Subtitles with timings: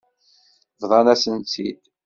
[0.81, 1.81] Bḍan-asen-tt-id.